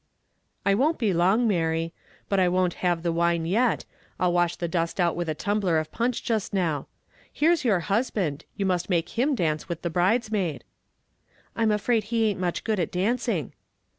"I 0.65 0.73
won't 0.73 0.97
be 0.97 1.11
so 1.11 1.17
long, 1.19 1.47
Mary; 1.47 1.93
but 2.27 2.39
I 2.39 2.49
won't 2.49 2.73
have 2.81 3.03
the 3.03 3.11
wine 3.11 3.45
yet, 3.45 3.85
I'll 4.19 4.33
wash 4.33 4.55
the 4.55 4.67
dust 4.67 4.99
out 4.99 5.15
with 5.15 5.29
a 5.29 5.35
tumbler 5.35 5.77
of 5.77 5.91
punch 5.91 6.23
just 6.23 6.55
now. 6.55 6.87
Here's 7.31 7.63
your 7.63 7.81
husband, 7.81 8.45
you 8.57 8.65
must 8.65 8.89
make 8.89 9.09
him 9.09 9.35
dance 9.35 9.69
with 9.69 9.83
the 9.83 9.91
bridesmaid." 9.91 10.63
"I'm 11.55 11.69
afraid 11.69 12.01
then 12.01 12.07
he 12.09 12.25
ain't 12.31 12.39
much 12.39 12.63
good 12.63 12.79
at 12.79 12.91
dancing." 12.91 13.53